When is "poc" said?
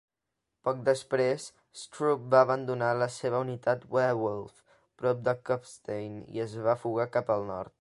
0.67-0.77